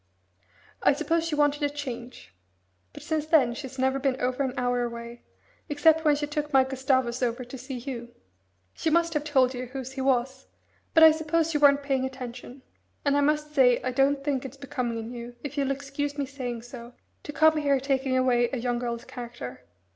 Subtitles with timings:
[0.81, 2.33] I suppose she wanted a change.
[2.91, 5.21] But since then she's never been over an hour away,
[5.69, 8.09] except when she took my Gustavus over to see you.
[8.73, 10.47] She must have told you whose he was
[10.95, 12.63] but I suppose you weren't paying attention.
[13.05, 16.25] And I must say I don't think it's becoming in you, if you'll excuse me
[16.25, 19.65] saying so, to come here taking away a young girl's character.